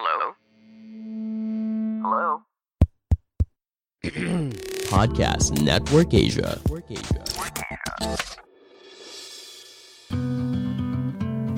Hello? 0.00 0.32
Hello? 2.00 2.28
Podcast 4.96 5.60
Network 5.60 6.16
Asia. 6.16 6.56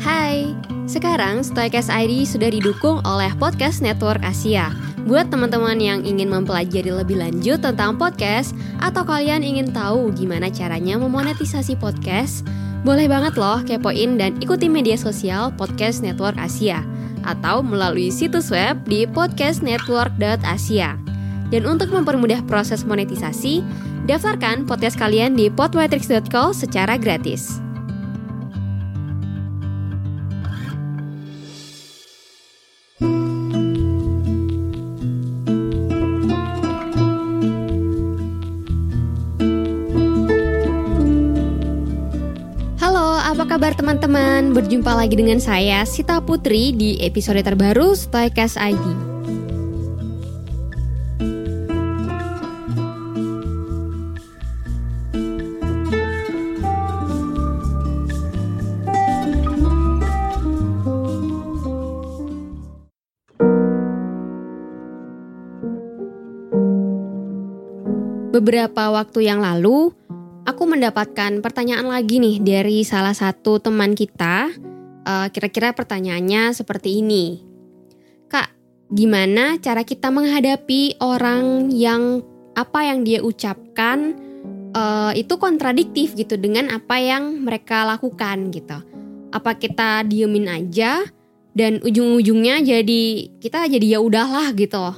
Hai, 0.02 0.58
sekarang 0.90 1.46
Stoicast 1.46 1.86
ID 1.86 2.26
sudah 2.26 2.50
didukung 2.50 2.98
oleh 3.06 3.30
Podcast 3.38 3.78
Network 3.78 4.26
Asia. 4.26 4.74
Buat 5.06 5.30
teman-teman 5.30 5.78
yang 5.78 6.02
ingin 6.02 6.26
mempelajari 6.26 6.90
lebih 6.90 7.22
lanjut 7.22 7.62
tentang 7.62 7.94
podcast 7.94 8.58
atau 8.82 9.06
kalian 9.06 9.46
ingin 9.46 9.70
tahu 9.70 10.10
gimana 10.18 10.50
caranya 10.50 10.98
memonetisasi 10.98 11.78
podcast, 11.78 12.42
boleh 12.82 13.06
banget 13.06 13.38
loh 13.38 13.62
kepoin 13.62 14.18
dan 14.18 14.34
ikuti 14.42 14.66
media 14.66 14.98
sosial 14.98 15.54
Podcast 15.54 16.02
Network 16.02 16.34
Asia 16.34 16.82
atau 17.24 17.64
melalui 17.64 18.12
situs 18.12 18.52
web 18.52 18.78
di 18.84 19.08
podcastnetwork.asia. 19.08 20.98
Dan 21.52 21.68
untuk 21.68 21.92
mempermudah 21.92 22.44
proses 22.48 22.82
monetisasi, 22.86 23.60
daftarkan 24.08 24.64
podcast 24.64 24.96
kalian 24.96 25.36
di 25.36 25.52
podmetrics.co 25.52 26.56
secara 26.56 26.96
gratis. 26.96 27.60
Kabar 43.72 43.96
teman-teman? 43.96 44.52
Berjumpa 44.52 44.92
lagi 44.92 45.16
dengan 45.16 45.40
saya 45.40 45.80
Sita 45.88 46.20
Putri 46.20 46.76
di 46.76 47.00
episode 47.00 47.40
terbaru 47.40 47.96
Stoicast 47.96 48.60
ID. 48.60 48.84
Beberapa 68.36 68.92
waktu 68.92 69.32
yang 69.32 69.40
lalu, 69.40 69.96
aku 70.42 70.62
mendapatkan 70.66 71.38
pertanyaan 71.38 71.86
lagi 71.86 72.18
nih 72.18 72.42
dari 72.42 72.82
salah 72.82 73.14
satu 73.14 73.62
teman 73.62 73.94
kita. 73.94 74.50
Eh, 75.02 75.28
Kira-kira 75.34 75.74
pertanyaannya 75.74 76.54
seperti 76.54 77.02
ini, 77.02 77.42
Kak, 78.30 78.54
gimana 78.90 79.58
cara 79.58 79.82
kita 79.82 80.14
menghadapi 80.14 81.02
orang 81.02 81.74
yang 81.74 82.22
apa 82.52 82.86
yang 82.86 83.02
dia 83.02 83.18
ucapkan 83.24 84.14
eh, 84.74 85.12
itu 85.18 85.34
kontradiktif 85.38 86.14
gitu 86.14 86.38
dengan 86.38 86.70
apa 86.70 86.98
yang 86.98 87.42
mereka 87.42 87.86
lakukan 87.86 88.50
gitu? 88.54 88.78
Apa 89.32 89.56
kita 89.58 90.04
diemin 90.06 90.46
aja 90.46 91.02
dan 91.52 91.80
ujung-ujungnya 91.80 92.60
jadi 92.64 93.02
kita 93.40 93.66
jadi 93.66 93.96
ya 93.96 93.98
udahlah 93.98 94.54
gitu? 94.54 94.92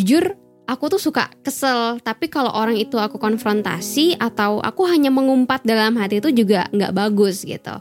Jujur 0.00 0.41
aku 0.68 0.84
tuh 0.92 1.00
suka 1.02 1.28
kesel 1.42 1.98
tapi 2.00 2.30
kalau 2.30 2.50
orang 2.54 2.78
itu 2.78 2.96
aku 2.98 3.18
konfrontasi 3.18 4.16
atau 4.16 4.62
aku 4.62 4.86
hanya 4.88 5.10
mengumpat 5.10 5.66
dalam 5.66 5.98
hati 5.98 6.22
itu 6.22 6.30
juga 6.32 6.68
nggak 6.70 6.92
bagus 6.94 7.42
gitu. 7.42 7.78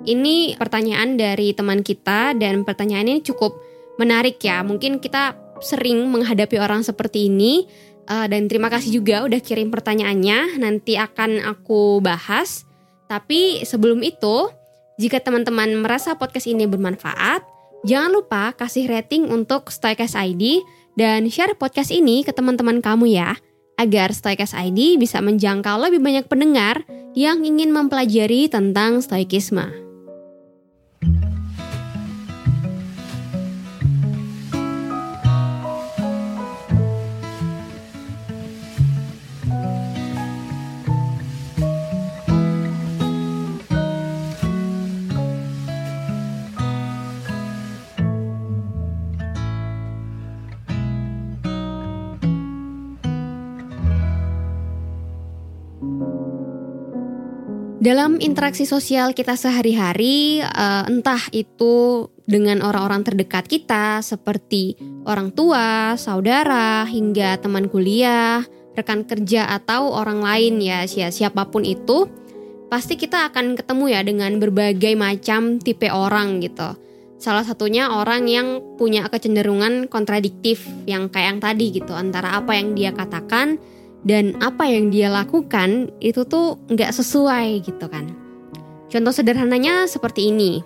Ini 0.00 0.56
pertanyaan 0.56 1.18
dari 1.18 1.52
teman 1.52 1.82
kita 1.84 2.32
dan 2.38 2.64
pertanyaan 2.64 3.10
ini 3.10 3.20
cukup 3.20 3.58
menarik 4.00 4.40
ya. 4.40 4.62
Mungkin 4.64 5.02
kita 5.02 5.36
sering 5.60 6.08
menghadapi 6.08 6.56
orang 6.56 6.80
seperti 6.80 7.28
ini 7.28 7.68
Eh, 8.10 8.26
dan 8.26 8.50
terima 8.50 8.66
kasih 8.66 8.98
juga 8.98 9.22
udah 9.22 9.38
kirim 9.38 9.70
pertanyaannya. 9.70 10.58
Nanti 10.58 10.98
akan 10.98 11.46
aku 11.46 12.02
bahas. 12.02 12.66
Tapi 13.06 13.62
sebelum 13.62 14.02
itu 14.02 14.50
jika 14.98 15.22
teman-teman 15.22 15.78
merasa 15.78 16.18
podcast 16.18 16.50
ini 16.50 16.66
bermanfaat 16.66 17.42
jangan 17.86 18.12
lupa 18.12 18.52
kasih 18.52 18.86
rating 18.86 19.30
untuk 19.32 19.72
Stoicast 19.72 20.14
ID 20.14 20.60
dan 20.94 21.26
share 21.28 21.58
podcast 21.58 21.90
ini 21.90 22.22
ke 22.22 22.30
teman-teman 22.30 22.78
kamu 22.78 23.10
ya, 23.10 23.36
agar 23.80 24.12
Stoicast 24.12 24.54
ID 24.54 25.00
bisa 25.00 25.18
menjangkau 25.24 25.80
lebih 25.80 26.04
banyak 26.04 26.28
pendengar 26.28 26.84
yang 27.18 27.42
ingin 27.42 27.74
mempelajari 27.74 28.46
tentang 28.46 29.02
stoikisme. 29.02 29.89
Dalam 57.80 58.20
interaksi 58.20 58.68
sosial 58.68 59.16
kita 59.16 59.40
sehari-hari, 59.40 60.44
eh, 60.44 60.84
entah 60.84 61.32
itu 61.32 62.04
dengan 62.28 62.60
orang-orang 62.60 63.08
terdekat 63.08 63.48
kita 63.48 64.04
seperti 64.04 64.76
orang 65.08 65.32
tua, 65.32 65.96
saudara, 65.96 66.84
hingga 66.84 67.40
teman 67.40 67.72
kuliah, 67.72 68.44
rekan 68.76 69.08
kerja 69.08 69.48
atau 69.48 69.96
orang 69.96 70.20
lain 70.20 70.60
ya, 70.60 70.84
sia- 70.84 71.08
siapa 71.08 71.48
pun 71.48 71.64
itu, 71.64 72.04
pasti 72.68 73.00
kita 73.00 73.32
akan 73.32 73.56
ketemu 73.56 73.84
ya 73.88 74.00
dengan 74.04 74.36
berbagai 74.36 74.92
macam 75.00 75.56
tipe 75.56 75.88
orang 75.88 76.44
gitu. 76.44 76.76
Salah 77.16 77.48
satunya 77.48 77.96
orang 77.96 78.28
yang 78.28 78.76
punya 78.76 79.08
kecenderungan 79.08 79.88
kontradiktif 79.88 80.68
yang 80.84 81.08
kayak 81.08 81.32
yang 81.32 81.40
tadi 81.40 81.66
gitu 81.80 81.96
antara 81.96 82.44
apa 82.44 82.60
yang 82.60 82.76
dia 82.76 82.92
katakan 82.92 83.56
dan 84.04 84.36
apa 84.40 84.64
yang 84.64 84.88
dia 84.88 85.12
lakukan 85.12 85.92
itu 86.00 86.24
tuh 86.24 86.56
nggak 86.72 86.92
sesuai 86.92 87.60
gitu 87.64 87.86
kan. 87.88 88.12
Contoh 88.90 89.12
sederhananya 89.14 89.86
seperti 89.86 90.32
ini. 90.32 90.64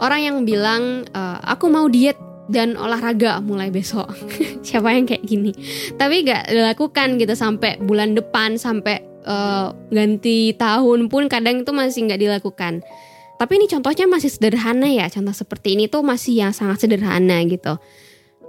Orang 0.00 0.20
yang 0.24 0.36
bilang 0.48 1.04
e, 1.04 1.22
aku 1.44 1.68
mau 1.68 1.84
diet 1.90 2.16
dan 2.50 2.74
olahraga 2.74 3.38
mulai 3.40 3.70
besok. 3.70 4.10
Siapa 4.66 4.92
yang 4.92 5.06
kayak 5.06 5.24
gini? 5.24 5.52
Tapi 5.94 6.26
nggak 6.26 6.50
dilakukan 6.50 7.16
gitu 7.16 7.34
sampai 7.38 7.78
bulan 7.80 8.12
depan 8.18 8.58
sampai 8.58 9.00
eh, 9.22 9.68
ganti 9.94 10.52
tahun 10.58 11.06
pun 11.06 11.30
kadang 11.30 11.62
itu 11.62 11.70
masih 11.70 12.10
nggak 12.10 12.20
dilakukan. 12.20 12.82
Tapi 13.38 13.52
ini 13.58 13.66
contohnya 13.66 14.06
masih 14.06 14.30
sederhana 14.30 14.86
ya. 14.86 15.10
Contoh 15.10 15.34
seperti 15.34 15.74
ini 15.74 15.90
tuh 15.90 16.06
masih 16.06 16.46
yang 16.46 16.52
sangat 16.54 16.86
sederhana 16.86 17.42
gitu. 17.46 17.74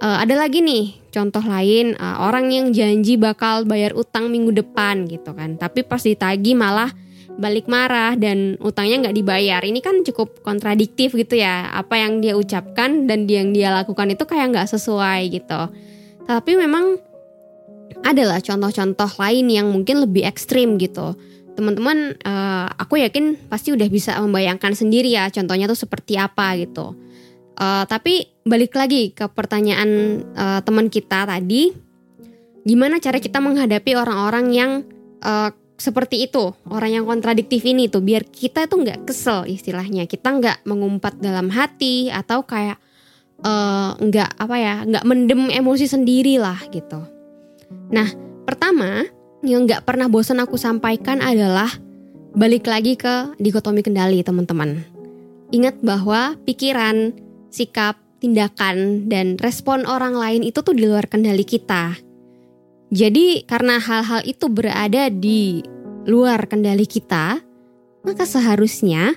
Eh, 0.01 0.17
ada 0.25 0.33
lagi 0.33 0.65
nih 0.65 0.97
contoh 1.13 1.43
lain 1.45 1.93
eh, 1.93 2.17
orang 2.17 2.49
yang 2.49 2.73
janji 2.73 3.13
bakal 3.19 3.63
bayar 3.69 3.93
utang 3.93 4.33
minggu 4.33 4.49
depan 4.49 5.05
gitu 5.05 5.35
kan. 5.37 5.59
Tapi 5.61 5.85
pas 5.85 6.01
ditagi 6.01 6.57
malah 6.57 6.89
balik 7.33 7.65
marah 7.65 8.17
dan 8.17 8.57
utangnya 8.61 9.09
nggak 9.09 9.17
dibayar. 9.17 9.61
Ini 9.61 9.79
kan 9.85 10.01
cukup 10.01 10.41
kontradiktif 10.41 11.13
gitu 11.13 11.37
ya. 11.37 11.69
Apa 11.69 12.01
yang 12.01 12.19
dia 12.21 12.33
ucapkan 12.33 13.05
dan 13.05 13.29
yang 13.29 13.53
dia 13.53 13.69
lakukan 13.69 14.09
itu 14.09 14.25
kayak 14.25 14.53
nggak 14.53 14.69
sesuai 14.73 15.29
gitu. 15.29 15.61
Tapi 16.25 16.51
memang 16.57 16.97
adalah 18.03 18.41
contoh-contoh 18.41 19.09
lain 19.21 19.45
yang 19.47 19.67
mungkin 19.69 20.01
lebih 20.01 20.25
ekstrim 20.25 20.81
gitu. 20.81 21.13
Teman-teman 21.53 22.17
eh, 22.17 22.67
aku 22.81 22.97
yakin 22.97 23.45
pasti 23.45 23.69
udah 23.69 23.85
bisa 23.93 24.17
membayangkan 24.17 24.73
sendiri 24.73 25.13
ya 25.13 25.29
contohnya 25.29 25.69
tuh 25.69 25.77
seperti 25.77 26.17
apa 26.17 26.57
gitu 26.57 26.97
Uh, 27.53 27.85
tapi 27.85 28.33
balik 28.41 28.73
lagi 28.73 29.13
ke 29.13 29.29
pertanyaan 29.29 30.21
uh, 30.33 30.59
teman 30.65 30.89
kita 30.89 31.29
tadi, 31.29 31.69
gimana 32.65 32.97
cara 32.97 33.21
kita 33.21 33.37
menghadapi 33.37 33.93
orang-orang 33.93 34.45
yang 34.49 34.71
uh, 35.21 35.53
seperti 35.77 36.25
itu, 36.25 36.53
orang 36.69 36.97
yang 37.01 37.05
kontradiktif 37.05 37.61
ini 37.61 37.89
tuh, 37.93 38.01
biar 38.01 38.25
kita 38.25 38.65
tuh 38.65 38.81
nggak 38.81 39.05
kesel 39.05 39.45
istilahnya, 39.45 40.09
kita 40.09 40.33
nggak 40.33 40.57
mengumpat 40.65 41.21
dalam 41.21 41.53
hati 41.53 42.09
atau 42.09 42.41
kayak 42.41 42.81
uh, 43.45 43.97
nggak 44.01 44.33
apa 44.37 44.55
ya, 44.57 44.75
nggak 44.89 45.05
mendem 45.05 45.53
emosi 45.53 45.85
sendiri 45.85 46.41
lah 46.41 46.57
gitu. 46.73 47.05
Nah, 47.93 48.09
pertama 48.49 49.05
yang 49.45 49.69
nggak 49.69 49.85
pernah 49.85 50.09
bosan 50.09 50.41
aku 50.41 50.57
sampaikan 50.57 51.21
adalah 51.21 51.69
balik 52.33 52.65
lagi 52.65 52.97
ke 52.97 53.37
dikotomi 53.37 53.85
kendali 53.85 54.25
teman-teman. 54.25 54.81
Ingat 55.53 55.85
bahwa 55.85 56.33
pikiran 56.49 57.13
sikap, 57.53 58.01
tindakan, 58.17 59.05
dan 59.05 59.37
respon 59.37 59.85
orang 59.85 60.17
lain 60.17 60.41
itu 60.41 60.65
tuh 60.65 60.73
di 60.73 60.89
luar 60.89 61.05
kendali 61.05 61.45
kita. 61.45 61.93
Jadi 62.89 63.45
karena 63.45 63.77
hal-hal 63.77 64.25
itu 64.25 64.49
berada 64.49 65.13
di 65.13 65.61
luar 66.09 66.49
kendali 66.49 66.89
kita, 66.89 67.37
maka 68.01 68.23
seharusnya 68.25 69.13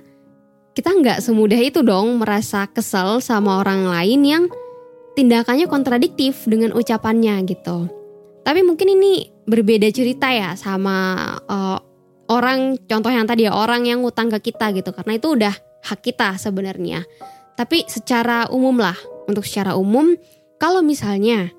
kita 0.77 0.93
nggak 0.93 1.25
semudah 1.25 1.57
itu 1.57 1.81
dong 1.81 2.21
merasa 2.21 2.69
kesel 2.69 3.25
sama 3.25 3.65
orang 3.65 3.89
lain 3.89 4.21
yang 4.29 4.45
tindakannya 5.17 5.65
kontradiktif 5.65 6.45
dengan 6.45 6.77
ucapannya 6.77 7.41
gitu. 7.49 7.89
Tapi 8.45 8.61
mungkin 8.61 8.93
ini 8.93 9.33
berbeda 9.49 9.89
cerita 9.89 10.29
ya 10.31 10.53
sama 10.55 11.25
uh, 11.49 11.81
orang 12.29 12.77
contoh 12.85 13.11
yang 13.11 13.27
tadi 13.27 13.49
ya 13.49 13.57
orang 13.57 13.89
yang 13.89 14.05
ngutang 14.05 14.29
ke 14.39 14.53
kita 14.53 14.71
gitu 14.77 14.93
karena 14.93 15.17
itu 15.17 15.29
udah 15.33 15.55
hak 15.89 16.01
kita 16.05 16.37
sebenarnya. 16.37 17.03
Tapi 17.57 17.89
secara 17.89 18.47
umum 18.53 18.77
lah 18.77 18.97
untuk 19.27 19.43
secara 19.49 19.75
umum 19.75 20.13
kalau 20.61 20.85
misalnya 20.85 21.53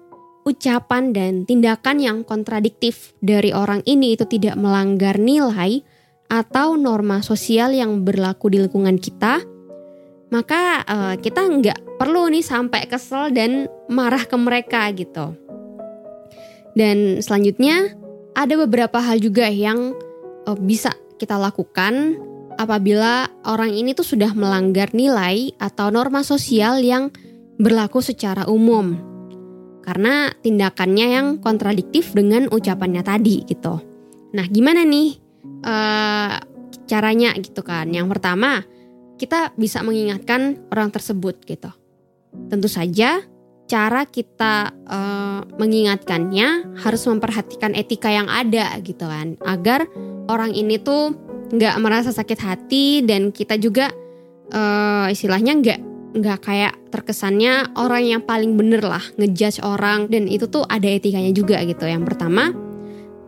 ucapan 0.47 1.11
dan 1.11 1.43
tindakan 1.43 1.97
yang 1.99 2.17
kontradiktif 2.23 3.11
dari 3.19 3.51
orang 3.51 3.83
ini 3.83 4.15
itu 4.15 4.23
tidak 4.23 4.55
melanggar 4.55 5.19
nilai 5.19 5.83
atau 6.31 6.79
norma 6.79 7.19
sosial 7.19 7.75
yang 7.75 8.07
berlaku 8.07 8.51
di 8.51 8.63
lingkungan 8.63 8.95
kita, 8.95 9.43
maka 10.31 10.83
uh, 10.87 11.15
kita 11.19 11.43
nggak 11.43 11.99
perlu 11.99 12.31
nih 12.31 12.43
sampai 12.43 12.87
kesel 12.87 13.31
dan 13.35 13.67
marah 13.91 14.23
ke 14.23 14.35
mereka 14.39 14.87
gitu. 14.95 15.35
Dan 16.75 17.19
selanjutnya 17.19 17.95
ada 18.37 18.53
beberapa 18.53 19.01
hal 19.03 19.19
juga 19.19 19.51
yang 19.51 19.95
uh, 20.47 20.59
bisa 20.59 20.95
kita 21.19 21.35
lakukan 21.35 22.15
apabila 22.57 23.29
orang 23.45 23.71
ini 23.71 23.93
tuh 23.93 24.03
sudah 24.03 24.33
melanggar 24.33 24.91
nilai 24.91 25.53
atau 25.61 25.93
norma 25.93 26.25
sosial 26.25 26.81
yang 26.81 27.13
berlaku 27.57 28.01
secara 28.01 28.45
umum 28.49 28.97
karena 29.87 30.35
tindakannya 30.43 31.07
yang 31.15 31.27
kontradiktif 31.39 32.11
dengan 32.11 32.51
ucapannya 32.51 33.07
tadi 33.07 33.47
gitu. 33.47 33.79
Nah, 34.35 34.45
gimana 34.51 34.83
nih 34.83 35.15
uh, 35.63 36.35
caranya 36.83 37.31
gitu 37.39 37.63
kan? 37.63 37.87
Yang 37.87 38.19
pertama, 38.19 38.67
kita 39.15 39.55
bisa 39.55 39.79
mengingatkan 39.87 40.59
orang 40.75 40.91
tersebut 40.91 41.39
gitu. 41.47 41.71
Tentu 42.51 42.67
saja 42.67 43.23
cara 43.67 44.03
kita 44.03 44.75
uh, 44.87 45.47
mengingatkannya 45.55 46.79
harus 46.83 47.03
memperhatikan 47.07 47.71
etika 47.71 48.11
yang 48.11 48.27
ada 48.27 48.75
gitu 48.83 49.07
kan, 49.07 49.39
agar 49.47 49.87
orang 50.27 50.51
ini 50.51 50.79
tuh 50.83 51.15
nggak 51.47 51.75
merasa 51.79 52.11
sakit 52.11 52.39
hati 52.43 52.85
dan 53.07 53.31
kita 53.31 53.55
juga 53.55 53.91
uh, 54.51 55.07
istilahnya 55.07 55.53
nggak 55.59 55.79
nggak 56.17 56.39
kayak 56.41 56.73
terkesannya 56.89 57.77
orang 57.77 58.03
yang 58.03 58.21
paling 58.23 58.57
bener 58.57 58.81
lah 58.81 59.03
ngejudge 59.19 59.61
orang 59.61 60.09
dan 60.09 60.25
itu 60.25 60.49
tuh 60.49 60.65
ada 60.65 60.87
etikanya 60.87 61.29
juga 61.31 61.61
gitu. 61.63 61.85
Yang 61.85 62.13
pertama, 62.13 62.51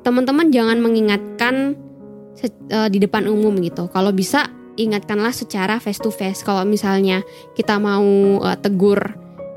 teman-teman 0.01 0.49
jangan 0.49 0.79
mengingatkan 0.81 1.77
uh, 2.73 2.89
di 2.89 2.97
depan 2.97 3.29
umum 3.29 3.55
gitu. 3.61 3.91
Kalau 3.91 4.09
bisa 4.15 4.49
ingatkanlah 4.79 5.35
secara 5.35 5.77
face 5.77 5.99
to 5.99 6.09
face. 6.09 6.41
Kalau 6.41 6.63
misalnya 6.63 7.21
kita 7.53 7.77
mau 7.77 8.39
uh, 8.39 8.57
tegur 8.57 8.99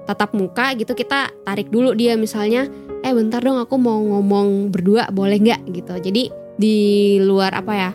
tatap 0.03 0.35
muka 0.35 0.75
gitu 0.75 0.99
kita 0.99 1.31
tarik 1.47 1.70
dulu 1.70 1.94
dia 1.94 2.19
misalnya 2.19 2.67
eh 3.06 3.15
bentar 3.15 3.38
dong 3.38 3.58
aku 3.58 3.79
mau 3.79 4.03
ngomong 4.03 4.75
berdua 4.75 5.06
boleh 5.15 5.38
nggak 5.38 5.62
gitu 5.70 5.94
jadi 6.11 6.23
di 6.58 6.76
luar 7.23 7.55
apa 7.55 7.73
ya 7.75 7.91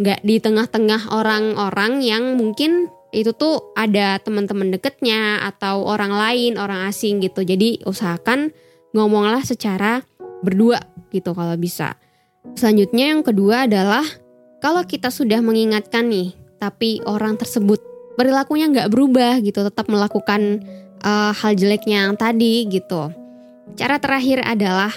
nggak 0.00 0.24
di 0.24 0.40
tengah-tengah 0.40 1.12
orang-orang 1.12 2.00
yang 2.00 2.40
mungkin 2.40 2.88
itu 3.12 3.36
tuh 3.36 3.74
ada 3.76 4.16
teman-teman 4.22 4.72
deketnya 4.72 5.44
atau 5.44 5.84
orang 5.84 6.14
lain, 6.14 6.56
orang 6.56 6.88
asing 6.88 7.20
gitu. 7.20 7.44
Jadi 7.44 7.84
usahakan 7.84 8.54
ngomonglah 8.96 9.44
secara 9.44 10.00
berdua 10.40 10.80
gitu 11.12 11.36
kalau 11.36 11.54
bisa. 11.60 11.98
Selanjutnya 12.56 13.12
yang 13.12 13.20
kedua 13.20 13.68
adalah 13.68 14.02
kalau 14.64 14.86
kita 14.88 15.12
sudah 15.12 15.42
mengingatkan 15.44 16.08
nih, 16.08 16.32
tapi 16.56 17.04
orang 17.04 17.36
tersebut 17.36 17.82
perilakunya 18.16 18.72
nggak 18.72 18.88
berubah 18.88 19.42
gitu, 19.44 19.66
tetap 19.66 19.90
melakukan 19.90 20.64
uh, 21.04 21.36
hal 21.36 21.52
jeleknya 21.52 22.08
yang 22.08 22.14
tadi 22.16 22.64
gitu. 22.72 23.12
Cara 23.76 24.00
terakhir 24.00 24.40
adalah 24.46 24.92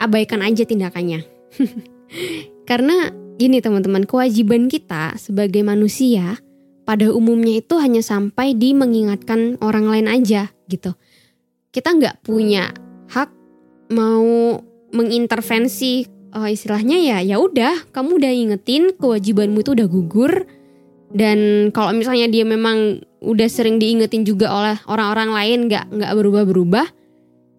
abaikan 0.00 0.40
aja 0.40 0.64
tindakannya. 0.64 1.22
Karena 2.70 3.21
gini 3.42 3.58
teman-teman, 3.58 4.06
kewajiban 4.06 4.70
kita 4.70 5.18
sebagai 5.18 5.66
manusia 5.66 6.38
pada 6.86 7.10
umumnya 7.10 7.58
itu 7.58 7.74
hanya 7.82 7.98
sampai 7.98 8.54
di 8.54 8.70
mengingatkan 8.70 9.58
orang 9.58 9.90
lain 9.90 10.06
aja 10.06 10.54
gitu. 10.70 10.94
Kita 11.74 11.90
nggak 11.98 12.22
punya 12.22 12.70
hak 13.10 13.30
mau 13.90 14.62
mengintervensi 14.94 16.06
uh, 16.36 16.46
istilahnya 16.46 17.00
ya 17.00 17.18
ya 17.24 17.36
udah 17.42 17.90
kamu 17.90 18.22
udah 18.22 18.32
ingetin 18.32 18.94
kewajibanmu 18.96 19.64
itu 19.64 19.72
udah 19.74 19.88
gugur 19.88 20.32
dan 21.12 21.68
kalau 21.76 21.92
misalnya 21.92 22.28
dia 22.28 22.44
memang 22.44 23.04
udah 23.20 23.48
sering 23.48 23.76
diingetin 23.76 24.24
juga 24.24 24.48
oleh 24.52 24.76
orang-orang 24.88 25.30
lain 25.32 25.58
nggak 25.68 25.92
nggak 25.92 26.12
berubah-berubah 26.12 26.86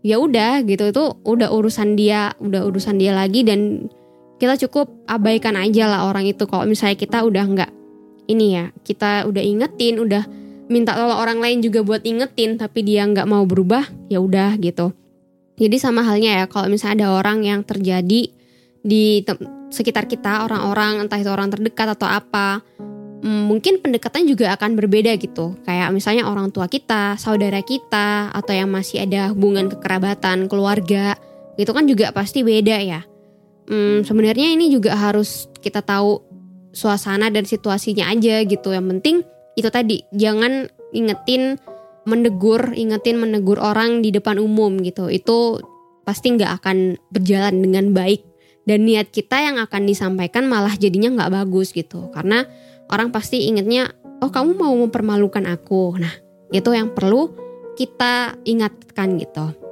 ya 0.03 0.19
udah 0.19 0.65
gitu 0.68 0.89
itu 0.89 1.03
udah 1.24 1.50
urusan 1.53 1.95
dia 1.95 2.33
udah 2.41 2.65
urusan 2.68 2.97
dia 2.97 3.15
lagi 3.15 3.45
dan 3.45 3.88
kita 4.44 4.60
cukup 4.68 4.92
abaikan 5.07 5.56
aja 5.56 5.88
lah 5.88 6.04
orang 6.04 6.28
itu. 6.28 6.44
Kalau 6.44 6.68
misalnya 6.68 7.00
kita 7.00 7.24
udah 7.24 7.45
nggak 7.48 7.72
ini 8.28 8.60
ya 8.60 8.66
kita 8.84 9.24
udah 9.24 9.40
ingetin 9.40 10.04
udah 10.04 10.28
minta 10.68 10.95
tolong 10.95 11.16
orang 11.16 11.40
lain 11.40 11.63
juga 11.63 11.80
buat 11.84 12.04
ingetin 12.04 12.60
tapi 12.60 12.84
dia 12.84 13.07
nggak 13.07 13.24
mau 13.24 13.48
berubah 13.48 13.88
ya 14.12 14.19
udah 14.19 14.60
gitu. 14.60 14.92
Jadi 15.56 15.80
sama 15.80 16.04
halnya 16.04 16.44
ya 16.44 16.45
kalau 16.51 16.68
misalnya 16.68 17.07
ada 17.07 17.24
orang 17.24 17.48
yang 17.48 17.63
terjadi 17.63 18.36
di 18.84 19.04
sekitar 19.72 20.12
kita 20.12 20.44
orang-orang 20.44 21.07
entah 21.07 21.24
itu 21.24 21.31
orang 21.31 21.48
terdekat 21.48 21.95
atau 21.95 22.12
apa 22.12 22.60
mm, 23.24 23.48
mungkin 23.48 23.80
pendekatan 23.80 24.28
juga 24.28 24.51
akan 24.60 24.75
berbeda 24.75 25.16
gitu. 25.24 25.56
Kayak 25.63 25.95
misalnya 25.95 26.28
orang 26.28 26.51
tua 26.51 26.68
kita 26.68 27.16
saudara 27.16 27.63
kita 27.63 28.28
atau 28.36 28.51
yang 28.51 28.68
masih 28.68 29.07
ada 29.07 29.31
hubungan 29.31 29.72
kekerabatan 29.72 30.51
keluarga 30.51 31.16
itu 31.56 31.72
kan 31.72 31.88
juga 31.88 32.12
pasti 32.12 32.44
beda 32.44 32.81
ya 32.84 33.12
hmm, 33.68 34.07
sebenarnya 34.07 34.56
ini 34.56 34.71
juga 34.71 34.95
harus 34.95 35.48
kita 35.60 35.83
tahu 35.83 36.21
suasana 36.74 37.30
dan 37.30 37.45
situasinya 37.45 38.10
aja 38.10 38.42
gitu. 38.44 38.74
Yang 38.74 38.86
penting 38.98 39.15
itu 39.54 39.69
tadi 39.69 40.01
jangan 40.12 40.68
ingetin 40.92 41.62
menegur, 42.04 42.74
ingetin 42.75 43.21
menegur 43.21 43.62
orang 43.62 44.04
di 44.04 44.12
depan 44.12 44.42
umum 44.42 44.81
gitu. 44.81 45.07
Itu 45.07 45.62
pasti 46.04 46.36
nggak 46.36 46.51
akan 46.60 46.77
berjalan 47.13 47.63
dengan 47.63 47.95
baik 47.95 48.25
dan 48.68 48.83
niat 48.83 49.12
kita 49.12 49.39
yang 49.39 49.60
akan 49.60 49.88
disampaikan 49.88 50.48
malah 50.48 50.75
jadinya 50.75 51.13
nggak 51.16 51.31
bagus 51.31 51.71
gitu. 51.71 52.12
Karena 52.12 52.44
orang 52.92 53.12
pasti 53.12 53.48
ingetnya, 53.48 53.92
oh 54.19 54.31
kamu 54.31 54.56
mau 54.59 54.74
mempermalukan 54.75 55.48
aku. 55.48 55.95
Nah 56.00 56.12
itu 56.51 56.69
yang 56.75 56.92
perlu 56.92 57.31
kita 57.80 58.38
ingatkan 58.45 59.18
gitu. 59.18 59.62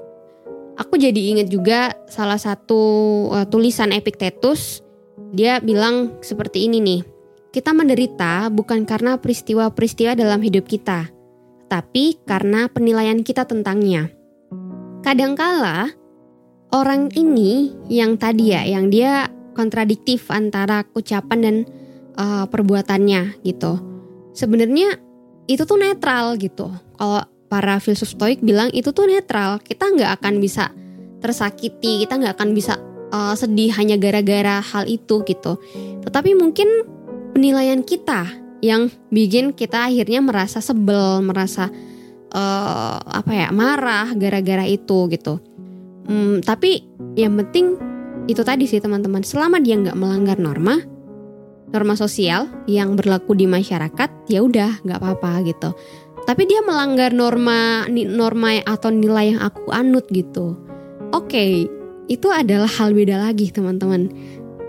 Aku 0.81 0.97
jadi 0.97 1.29
inget 1.29 1.53
juga 1.53 1.93
salah 2.09 2.41
satu 2.41 2.81
uh, 3.29 3.45
tulisan 3.45 3.93
Epictetus 3.93 4.81
dia 5.29 5.61
bilang 5.61 6.17
seperti 6.25 6.65
ini 6.65 6.81
nih. 6.81 7.01
Kita 7.53 7.69
menderita 7.69 8.49
bukan 8.49 8.89
karena 8.89 9.19
peristiwa-peristiwa 9.21 10.17
dalam 10.17 10.41
hidup 10.41 10.65
kita, 10.65 11.11
tapi 11.69 12.17
karena 12.25 12.65
penilaian 12.71 13.21
kita 13.21 13.45
tentangnya. 13.45 14.09
Kadangkala 15.05 15.93
orang 16.73 17.13
ini 17.13 17.75
yang 17.91 18.17
tadi 18.17 18.55
ya, 18.55 18.65
yang 18.65 18.89
dia 18.89 19.29
kontradiktif 19.53 20.31
antara 20.33 20.87
ucapan 20.95 21.39
dan 21.43 21.55
uh, 22.17 22.47
perbuatannya 22.49 23.43
gitu. 23.45 23.77
Sebenarnya 24.31 24.97
itu 25.45 25.61
tuh 25.67 25.77
netral 25.77 26.39
gitu. 26.39 26.71
Kalau 26.95 27.21
para 27.51 27.83
filsuf 27.83 28.15
stoik 28.15 28.39
bilang 28.39 28.71
itu 28.71 28.95
tuh 28.95 29.11
netral, 29.11 29.59
kita 29.59 29.91
nggak 29.91 30.23
akan 30.23 30.39
bisa 30.39 30.71
tersakiti, 31.19 32.07
kita 32.07 32.15
nggak 32.15 32.39
akan 32.39 32.55
bisa 32.55 32.79
uh, 33.11 33.35
sedih 33.35 33.75
hanya 33.75 33.99
gara-gara 33.99 34.63
hal 34.63 34.87
itu 34.87 35.19
gitu. 35.27 35.59
Tetapi 36.07 36.31
mungkin 36.39 36.87
penilaian 37.35 37.83
kita 37.83 38.23
yang 38.63 38.87
bikin 39.11 39.51
kita 39.51 39.91
akhirnya 39.91 40.23
merasa 40.23 40.63
sebel, 40.63 41.19
merasa 41.19 41.67
uh, 42.31 42.97
apa 43.03 43.31
ya 43.35 43.47
marah 43.51 44.15
gara-gara 44.15 44.63
itu 44.63 45.11
gitu. 45.11 45.43
Hmm, 46.07 46.39
tapi 46.39 46.87
yang 47.19 47.35
penting 47.35 47.75
itu 48.31 48.41
tadi 48.47 48.63
sih 48.63 48.79
teman-teman, 48.79 49.27
selama 49.27 49.59
dia 49.59 49.75
nggak 49.75 49.97
melanggar 49.99 50.39
norma, 50.39 50.79
norma 51.73 51.93
sosial 51.99 52.47
yang 52.69 52.95
berlaku 52.95 53.35
di 53.35 53.43
masyarakat, 53.43 54.09
ya 54.31 54.39
udah 54.39 54.79
nggak 54.87 54.99
apa-apa 55.03 55.43
gitu. 55.43 55.75
Tapi 56.25 56.43
dia 56.45 56.61
melanggar 56.61 57.11
norma 57.11 57.89
norma 57.89 58.61
atau 58.63 58.93
nilai 58.93 59.35
yang 59.35 59.41
aku 59.41 59.73
anut 59.73 60.05
gitu. 60.13 60.55
Oke, 61.11 61.27
okay, 61.27 61.51
itu 62.07 62.27
adalah 62.31 62.69
hal 62.69 62.95
beda 62.95 63.19
lagi 63.19 63.51
teman-teman. 63.51 64.07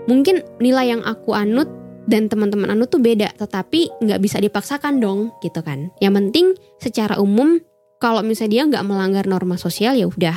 Mungkin 0.09 0.59
nilai 0.59 0.91
yang 0.91 1.01
aku 1.05 1.31
anut 1.31 1.69
dan 2.03 2.27
teman-teman 2.27 2.75
anut 2.75 2.91
tuh 2.91 2.99
beda, 2.99 3.31
tetapi 3.39 4.03
nggak 4.03 4.19
bisa 4.19 4.43
dipaksakan 4.43 4.99
dong, 4.99 5.31
gitu 5.39 5.63
kan. 5.63 5.87
Yang 6.03 6.13
penting 6.19 6.45
secara 6.83 7.15
umum 7.21 7.63
kalau 8.03 8.19
misalnya 8.19 8.51
dia 8.51 8.63
nggak 8.67 8.85
melanggar 8.87 9.23
norma 9.23 9.55
sosial 9.55 9.95
ya 9.95 10.11
udah 10.11 10.35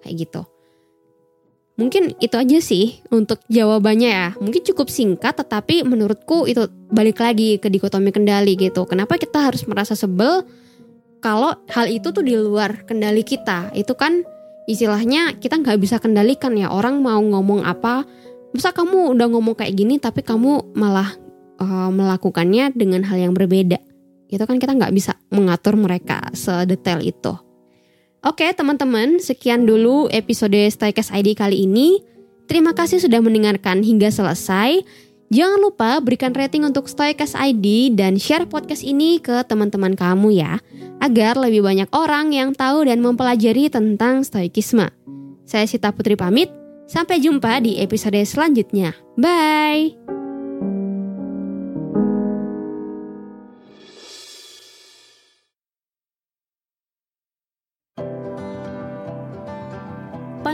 kayak 0.00 0.16
gitu. 0.24 0.48
Mungkin 1.74 2.14
itu 2.22 2.38
aja 2.38 2.58
sih 2.62 3.02
untuk 3.10 3.42
jawabannya 3.50 4.10
ya. 4.10 4.28
Mungkin 4.38 4.62
cukup 4.62 4.86
singkat 4.86 5.34
tetapi 5.34 5.82
menurutku 5.82 6.46
itu 6.46 6.70
balik 6.94 7.18
lagi 7.18 7.58
ke 7.58 7.66
dikotomi 7.66 8.14
kendali 8.14 8.54
gitu. 8.54 8.86
Kenapa 8.86 9.18
kita 9.18 9.50
harus 9.50 9.66
merasa 9.66 9.98
sebel 9.98 10.46
kalau 11.24 11.56
hal 11.72 11.88
itu 11.88 12.12
tuh 12.12 12.20
di 12.20 12.36
luar 12.36 12.84
kendali 12.84 13.24
kita 13.24 13.72
itu 13.72 13.96
kan 13.96 14.22
istilahnya 14.68 15.40
kita 15.40 15.56
nggak 15.56 15.80
bisa 15.80 15.96
kendalikan 15.96 16.52
ya 16.52 16.68
orang 16.68 17.00
mau 17.00 17.20
ngomong 17.20 17.64
apa 17.64 18.04
masa 18.52 18.76
kamu 18.76 19.16
udah 19.16 19.32
ngomong 19.32 19.56
kayak 19.56 19.72
gini 19.72 19.96
tapi 19.96 20.20
kamu 20.20 20.76
malah 20.76 21.16
uh, 21.60 21.88
melakukannya 21.88 22.76
dengan 22.76 23.04
hal 23.08 23.16
yang 23.16 23.32
berbeda 23.32 23.80
itu 24.28 24.44
kan 24.44 24.56
kita 24.60 24.76
nggak 24.76 24.92
bisa 24.92 25.16
mengatur 25.32 25.80
mereka 25.80 26.28
sedetail 26.36 27.00
itu 27.00 27.32
oke 28.24 28.44
teman-teman 28.56 29.20
sekian 29.20 29.68
dulu 29.68 30.08
episode 30.10 30.56
Stoikes 30.72 31.12
ID 31.12 31.36
kali 31.38 31.68
ini 31.68 32.00
terima 32.50 32.72
kasih 32.72 32.98
sudah 32.98 33.20
mendengarkan 33.20 33.84
hingga 33.84 34.08
selesai 34.08 34.82
Jangan 35.34 35.58
lupa 35.58 35.98
berikan 35.98 36.30
rating 36.30 36.62
untuk 36.62 36.86
Stoikas 36.86 37.34
ID 37.34 37.98
dan 37.98 38.20
share 38.20 38.46
podcast 38.46 38.86
ini 38.86 39.18
ke 39.18 39.42
teman-teman 39.48 39.98
kamu 39.98 40.36
ya, 40.36 40.62
agar 41.02 41.34
lebih 41.34 41.64
banyak 41.64 41.90
orang 41.90 42.30
yang 42.30 42.54
tahu 42.54 42.86
dan 42.86 43.02
mempelajari 43.02 43.66
tentang 43.66 44.22
Stoikisme. 44.22 44.94
Saya 45.42 45.66
Sita 45.66 45.90
Putri 45.90 46.14
pamit, 46.14 46.54
sampai 46.86 47.18
jumpa 47.18 47.58
di 47.66 47.82
episode 47.82 48.22
selanjutnya. 48.22 48.94
Bye! 49.18 50.13